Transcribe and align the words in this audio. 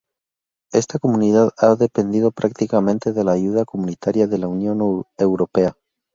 Esta 0.71 0.97
comunidad 0.97 1.51
ha 1.59 1.75
dependido 1.75 2.31
prácticamente 2.31 3.13
de 3.13 3.23
la 3.23 3.33
ayuda 3.33 3.65
comunitaria 3.65 4.25
de 4.25 4.39
la 4.39 4.47
Unión 4.47 4.79
Europea. 5.15 5.75